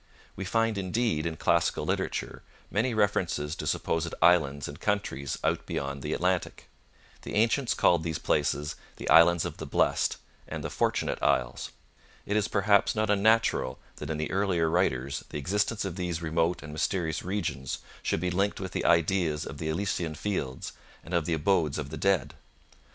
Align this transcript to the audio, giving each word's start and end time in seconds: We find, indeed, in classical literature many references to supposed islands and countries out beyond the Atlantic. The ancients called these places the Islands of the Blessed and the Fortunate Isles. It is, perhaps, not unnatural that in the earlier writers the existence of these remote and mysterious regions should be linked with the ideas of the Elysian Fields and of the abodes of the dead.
We 0.35 0.45
find, 0.45 0.79
indeed, 0.79 1.27
in 1.27 1.35
classical 1.35 1.85
literature 1.85 2.41
many 2.71 2.95
references 2.95 3.55
to 3.55 3.67
supposed 3.67 4.15
islands 4.19 4.67
and 4.67 4.79
countries 4.79 5.37
out 5.43 5.67
beyond 5.67 6.01
the 6.01 6.13
Atlantic. 6.13 6.67
The 7.21 7.35
ancients 7.35 7.75
called 7.75 8.01
these 8.01 8.17
places 8.17 8.73
the 8.95 9.07
Islands 9.11 9.45
of 9.45 9.57
the 9.57 9.67
Blessed 9.67 10.17
and 10.47 10.63
the 10.63 10.71
Fortunate 10.71 11.21
Isles. 11.21 11.69
It 12.25 12.35
is, 12.35 12.47
perhaps, 12.47 12.95
not 12.95 13.11
unnatural 13.11 13.77
that 13.97 14.09
in 14.09 14.17
the 14.17 14.31
earlier 14.31 14.71
writers 14.71 15.23
the 15.29 15.37
existence 15.37 15.85
of 15.85 15.97
these 15.97 16.19
remote 16.19 16.63
and 16.63 16.73
mysterious 16.73 17.21
regions 17.21 17.77
should 18.01 18.21
be 18.21 18.31
linked 18.31 18.59
with 18.59 18.71
the 18.71 18.85
ideas 18.85 19.45
of 19.45 19.59
the 19.59 19.69
Elysian 19.69 20.15
Fields 20.15 20.73
and 21.03 21.13
of 21.13 21.25
the 21.27 21.33
abodes 21.35 21.77
of 21.77 21.91
the 21.91 21.95
dead. 21.97 22.33